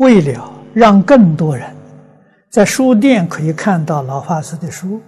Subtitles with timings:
[0.00, 1.68] 为了让更多人
[2.50, 4.98] 在书店可以看到老法师的书，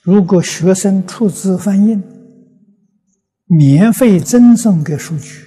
[0.00, 2.00] 如果学生出资翻印，
[3.46, 5.40] 免费赠送给书局，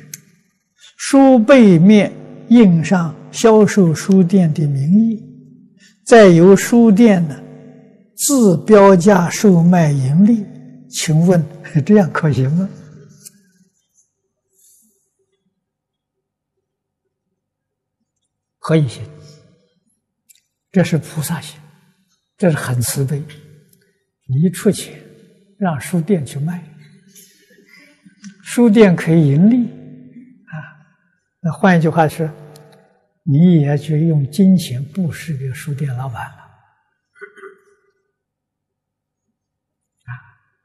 [0.97, 2.11] 书背面
[2.49, 5.23] 印上销售书店的名义，
[6.05, 7.35] 再由书店呢
[8.17, 10.45] 自标价售卖盈利，
[10.89, 11.41] 请问
[11.85, 12.69] 这样可行吗？
[18.65, 19.03] 可以行，
[20.71, 21.61] 这是菩萨行，
[22.35, 23.23] 这是很慈悲。
[24.27, 24.99] 你出钱
[25.59, 26.67] 让书店去卖，
[28.43, 29.67] 书店可以盈利
[30.47, 30.81] 啊。
[31.41, 32.27] 那换一句话说，
[33.21, 36.37] 你也去用金钱布施给书店老板了
[40.05, 40.11] 啊。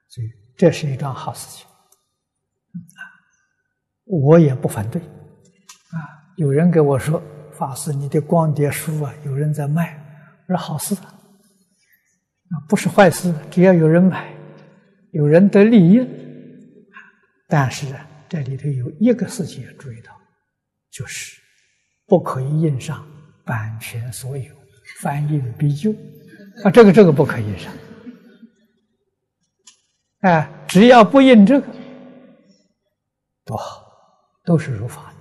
[0.09, 3.01] 所以这是一桩好事情啊，
[4.07, 6.01] 我也不反对啊。
[6.39, 7.23] 有人给我说。
[7.61, 10.03] 法师，你的光碟书啊，有人在卖，
[10.49, 11.05] 我说好事啊，
[12.67, 14.35] 不是坏事，只要有人买，
[15.13, 16.01] 有人得利益。
[17.47, 20.11] 但是啊，这里头有一个事情要注意到，
[20.91, 21.39] 就是
[22.07, 23.07] 不可以印上
[23.45, 24.55] 版权所有，
[25.03, 25.95] 翻印必究
[26.65, 27.71] 啊，这个这个不可以印上。
[30.21, 31.67] 哎，只要不印这个，
[33.45, 33.85] 多好，
[34.47, 35.20] 都是如法的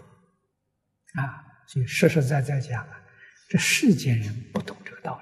[1.70, 3.00] 就实实在在讲啊，
[3.48, 5.22] 这世间人不懂这个道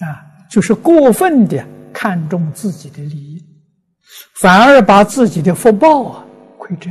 [0.00, 3.62] 理，啊，就是过分的看重自己的利益，
[4.34, 6.26] 反而把自己的福报啊
[6.58, 6.90] 亏折，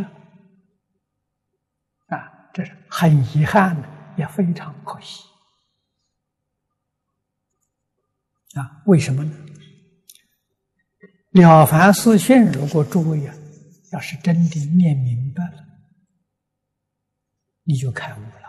[2.07, 5.25] 啊，这是很遗憾的，也非常可惜，
[8.53, 9.31] 啊，为什么呢？
[11.41, 13.35] 《了凡四训》如果诸位啊，
[13.91, 15.66] 要是真的念明白了。
[17.67, 18.47] 你就开悟了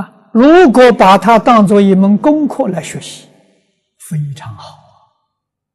[0.00, 0.30] 啊！
[0.32, 3.28] 如果把它当做一门功课来学习，
[3.98, 4.78] 非常好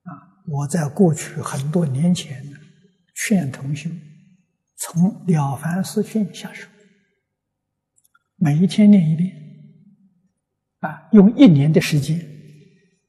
[0.03, 0.39] 啊！
[0.47, 2.57] 我在过去很多年前呢，
[3.13, 3.89] 劝同学
[4.77, 6.69] 从《了凡四训》下手，
[8.37, 9.35] 每一天念一遍
[10.79, 12.17] 啊，用一年的时间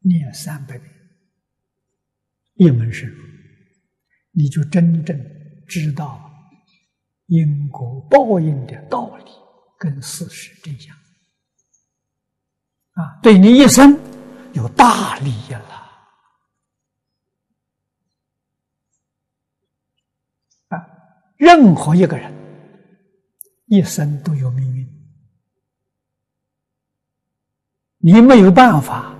[0.00, 0.92] 念三百遍，
[2.54, 3.30] 一门深入。
[4.40, 5.14] 你就真正
[5.68, 6.18] 知道
[7.26, 9.24] 因果报应的道理
[9.78, 10.96] 跟事实真相
[12.92, 13.94] 啊，对你一生
[14.54, 15.60] 有大利益了
[20.68, 20.88] 啊！
[21.36, 22.32] 任何一个人
[23.66, 24.88] 一生都有命运，
[27.98, 29.14] 你没有办法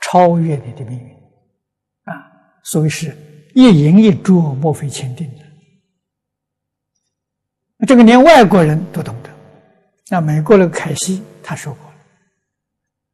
[0.00, 1.16] 超越你的命运
[2.04, 2.14] 啊，
[2.62, 3.31] 所以是。
[3.54, 5.42] 一饮一啄，莫非前定的。
[7.86, 9.30] 这个连外国人都懂得。
[10.08, 11.92] 那美国那个凯西他说过：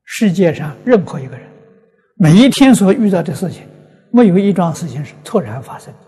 [0.05, 1.49] 世界上任何一个人，
[2.17, 3.67] 每一天所遇到的事情，
[4.13, 6.01] 没有一桩事情是突然发生的，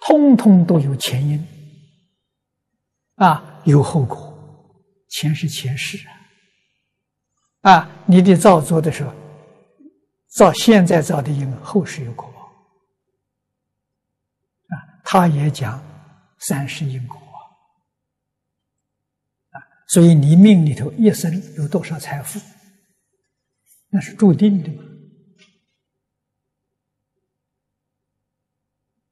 [0.00, 1.46] 通通都有前因，
[3.16, 4.32] 啊，有后果。
[5.10, 5.96] 前是前世
[7.62, 9.12] 啊，啊，你的造作的时候，
[10.30, 12.33] 造现在造的因，后世有果。
[15.04, 15.80] 他也讲
[16.38, 17.16] 三世因果
[19.50, 22.40] 啊，所以你命里头一生有多少财富，
[23.90, 24.82] 那是注定的嘛。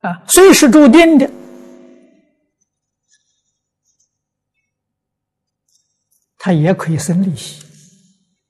[0.00, 1.30] 啊，虽是注定的，
[6.38, 7.64] 他也可以生利息，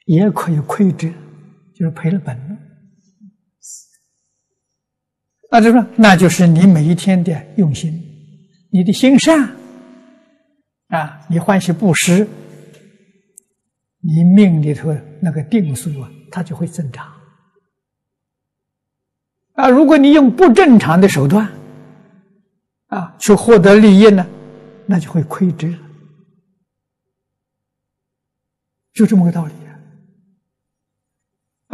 [0.06, 1.12] 也可以亏折，
[1.74, 2.58] 就是赔了本了。
[5.52, 7.92] 那就说，那就是你每一天的用心，
[8.70, 9.54] 你的心善
[10.88, 12.26] 啊，你欢喜布施，
[14.00, 17.06] 你命里头那个定数啊，它就会增长。
[19.52, 21.46] 啊，如果你用不正常的手段
[22.86, 24.26] 啊去获得利益呢，
[24.86, 25.68] 那就会亏折，
[28.94, 29.76] 就这么个道理啊。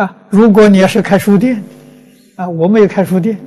[0.04, 1.62] 啊，如果你要是开书店，
[2.34, 3.38] 啊，我们也开书店。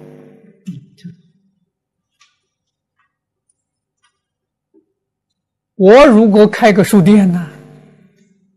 [5.81, 7.49] 我如果开个书店呢，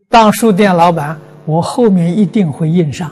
[0.09, 3.11] 当书店老板，我后面一定会印上。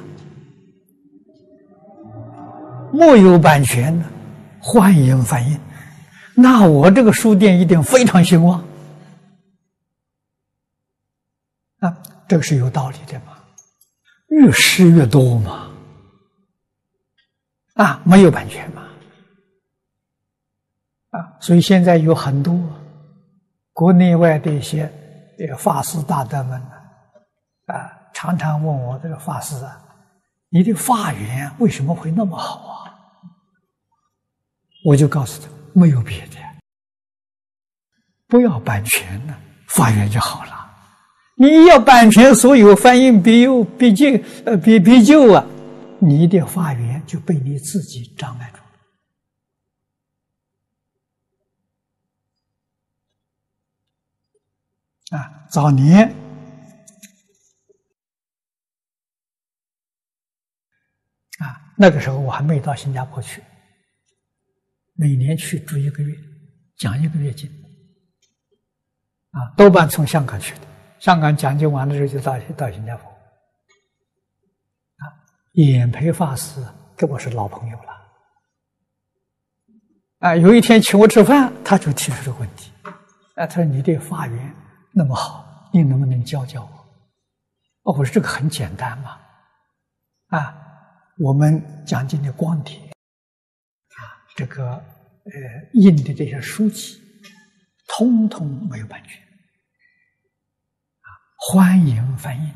[2.91, 4.05] 没有版权的，
[4.59, 5.59] 欢迎反映。
[6.35, 8.63] 那我这个书店一定非常兴旺。
[11.79, 13.33] 啊，这个是有道理的嘛，
[14.27, 15.71] 越施越多嘛，
[17.73, 18.83] 啊，没有版权嘛，
[21.09, 22.53] 啊，所以现在有很多
[23.73, 24.89] 国内外的一些
[25.57, 26.61] 法师大德们
[27.65, 29.77] 啊，常常问我这个法师啊，
[30.49, 32.93] 你的法缘为什么会那么好啊？
[34.85, 36.37] 我就告诉他，没有别的，
[38.27, 39.37] 不要版权了，
[39.69, 40.51] 法缘就好了。
[41.35, 44.05] 你要版权所有，翻译必有必就，
[44.45, 45.43] 呃，必必就啊，
[45.99, 48.59] 你的法缘就被你自己障碍住。
[55.13, 56.07] 啊，早年
[61.37, 63.43] 啊，那个时候我还没到新加坡去，
[64.93, 66.17] 每年去住一个月，
[66.77, 67.47] 讲一个月经，
[69.29, 70.61] 啊，多半从香港去的。
[70.97, 73.07] 香港讲经完了之后就到到新加坡，
[74.97, 75.13] 啊，
[75.51, 76.65] 演培法师
[76.97, 77.93] 跟我是老朋友了，
[80.17, 82.71] 啊，有一天请我吃饭，他就提出这个问题，
[83.35, 84.55] 啊，他说你的法缘。
[84.95, 87.91] 那么好，你能不能教教我？
[87.91, 89.17] 哦，我说这个很简单嘛，
[90.27, 90.55] 啊，
[91.17, 94.81] 我们讲经的光碟，啊，这个呃
[95.73, 97.01] 印的这些书籍，
[97.87, 99.21] 通通没有版权，
[101.01, 102.53] 啊，欢迎翻译。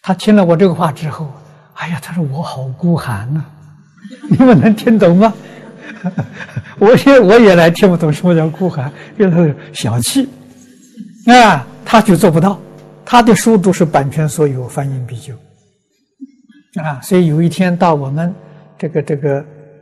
[0.00, 1.32] 他听了我这个话之后，
[1.74, 3.52] 哎呀，他说我好孤寒呐，啊，
[4.30, 5.34] 你们能听懂吗？
[6.78, 10.28] 我现我原来听不懂什么叫孤寒，原来是小气，
[11.26, 12.60] 啊，他就做不到，
[13.04, 15.34] 他的书都是版权所有，翻印必究，
[16.82, 18.34] 啊，所以有一天到我们
[18.78, 19.38] 这个这个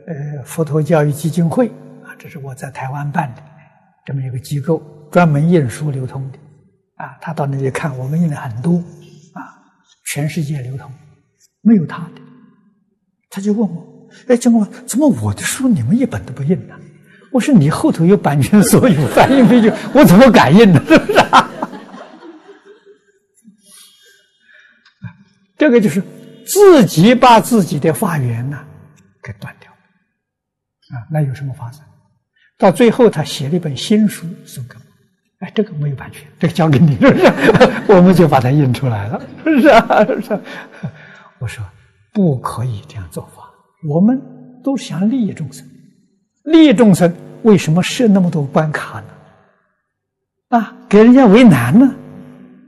[0.07, 1.67] 呃佛陀教育基金会
[2.03, 3.41] 啊，这是我在台湾办的
[4.05, 4.81] 这么一个机构，
[5.11, 6.37] 专门印书流通的，
[6.95, 8.77] 啊，他到那里看，我们印了很多，
[9.33, 9.41] 啊，
[10.11, 10.91] 全世界流通，
[11.61, 12.21] 没有他的，
[13.29, 13.90] 他就问我。
[14.27, 16.75] 哎，怎么怎么我的书你们一本都不印呢？
[17.31, 20.83] 我说你后头有版权所有，翻印费就，我怎么敢印呢？
[20.87, 21.21] 是不是？
[25.57, 26.03] 这个就是
[26.45, 28.59] 自己把自己的发源呢
[29.23, 31.07] 给断掉啊！
[31.11, 31.79] 那有什么法子？
[32.57, 37.31] 到最后他写了一本新书送给我，哎，这个没有版权，这个交给你，是不是？
[37.87, 39.67] 我们就把它印出来了， 是不是？
[39.67, 40.39] 是不是？
[41.39, 41.63] 我说
[42.11, 43.40] 不可以这样做法。
[43.87, 44.21] 我们
[44.63, 45.67] 都想利益众生，
[46.43, 47.13] 利益众生
[47.43, 49.07] 为什么设那么多关卡呢？
[50.49, 51.85] 啊，给人家为难呢？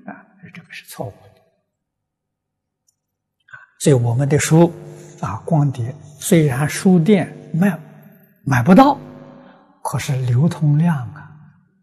[0.06, 0.26] 啊，
[0.56, 1.40] 这个是错误的。
[3.46, 4.74] 啊，所以我们的书
[5.22, 7.78] 啊，光碟虽然书店卖
[8.44, 8.98] 买不到，
[9.84, 11.30] 可是流通量啊，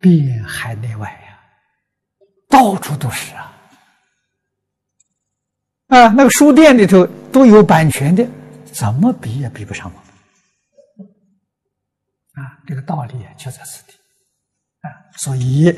[0.00, 1.38] 遍海内外呀，
[2.49, 3.53] 到处都是啊。
[5.88, 8.26] 啊，那个书店里头都有版权的。
[8.72, 11.08] 怎么比也比不上我们
[12.34, 12.62] 啊！
[12.67, 13.93] 这个道理就在此地
[14.82, 14.87] 啊！
[15.17, 15.75] 所以，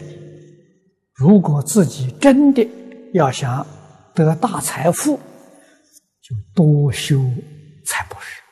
[1.14, 2.68] 如果自己真的
[3.14, 3.66] 要想
[4.14, 5.16] 得大财富，
[6.20, 7.18] 就多修
[7.86, 8.42] 财布施，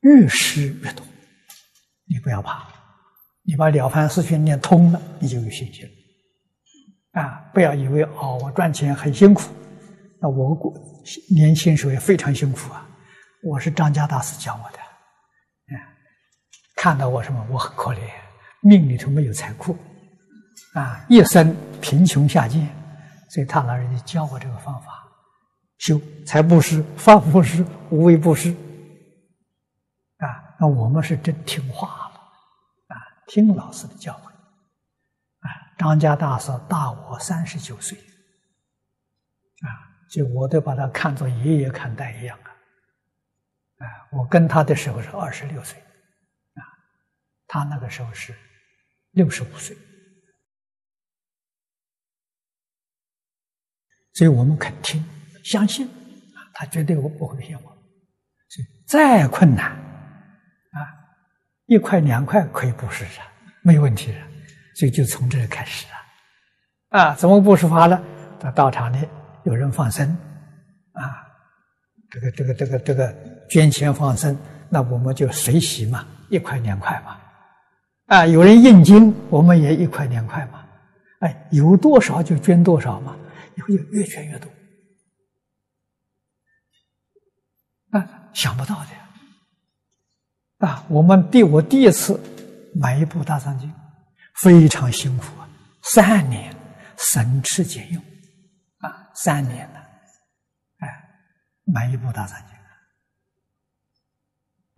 [0.00, 1.06] 越施越多。
[2.08, 2.66] 你不要怕，
[3.42, 7.50] 你把《了凡四训》念通了，你就有信心了啊！
[7.52, 9.52] 不要以为哦，我赚钱很辛苦，
[10.20, 10.56] 那我
[11.30, 12.85] 年轻时候也非常辛苦啊。
[13.42, 14.78] 我是张家大师教我的，
[15.68, 15.78] 嗯，
[16.74, 17.46] 看到我什么？
[17.50, 18.00] 我很可怜，
[18.60, 19.76] 命里头没有财库，
[20.74, 22.68] 啊，一生贫穷下贱，
[23.30, 25.04] 所以他老人家教我这个方法，
[25.78, 28.50] 修财布施、法布施、无为布施，
[30.18, 30.26] 啊，
[30.58, 32.20] 那我们是真听话了，
[32.88, 32.96] 啊，
[33.28, 39.68] 听老师的教诲，啊，张家大师大我三十九岁，啊，
[40.10, 42.55] 就我都把他看作爷爷看待一样啊。
[43.78, 45.78] 啊，我跟他的时候是二十六岁，
[46.54, 46.64] 啊，
[47.46, 48.34] 他那个时候是
[49.10, 49.76] 六十五岁，
[54.14, 55.04] 所以我们肯听、
[55.44, 57.70] 相信，啊，他绝对不不会骗我。
[58.48, 60.78] 所以再困难，啊，
[61.66, 63.30] 一块两块可以布施啊，
[63.62, 64.18] 没问题的。
[64.74, 65.86] 所以就从这里开始
[66.88, 68.02] 啊，啊，怎么布施法呢？
[68.40, 69.06] 到道场里
[69.44, 70.08] 有人放生，
[70.92, 71.25] 啊。
[72.10, 73.14] 这个这个这个这个
[73.50, 74.36] 捐钱放生，
[74.68, 77.18] 那我们就随喜嘛，一块两块嘛，
[78.06, 80.64] 啊，有人印经，我们也一块两块嘛，
[81.20, 83.16] 哎，有多少就捐多少嘛，
[83.56, 84.48] 以后就越捐越多，
[87.90, 92.20] 啊，想不到的，啊，我们第我第一次
[92.74, 93.72] 买一部大藏经，
[94.36, 95.48] 非常辛苦啊，
[95.82, 96.54] 三年
[96.96, 98.02] 省吃俭用，
[98.78, 99.85] 啊，三年了。
[101.66, 102.54] 买一部大藏经，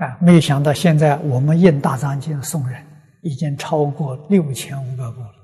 [0.07, 2.83] 啊，没有想到现在我们印大藏经送人
[3.23, 5.35] 已经超过六千五百部了，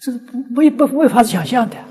[0.00, 1.76] 这是不没不没法想象的。
[1.76, 1.84] 啊，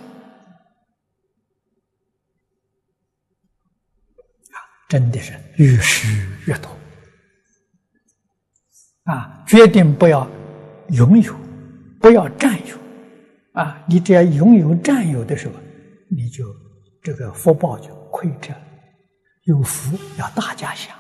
[4.89, 6.75] 真的是越施越多。
[9.03, 10.27] 啊，决定不要
[10.89, 11.36] 拥有，
[12.00, 12.75] 不要占有。
[13.51, 15.53] 啊，你只要拥有占有的时候，
[16.10, 16.43] 你就
[17.03, 18.62] 这个福报就亏着了。
[19.43, 20.95] 有福要大家享，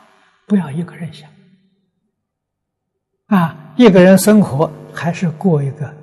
[0.45, 1.29] 不要一个人享。
[3.27, 5.93] 啊，一个人生活还是过一个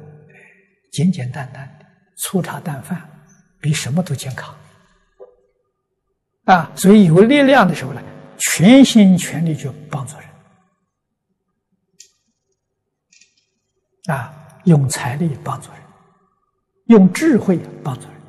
[0.90, 3.08] 简简单单的粗茶淡饭，
[3.60, 4.54] 比什么都健康。
[6.44, 8.02] 啊，所以有力量的时候呢，
[8.38, 10.26] 全心全力去帮助人。
[14.16, 15.80] 啊，用财力帮助人，
[16.86, 18.19] 用智慧帮助人。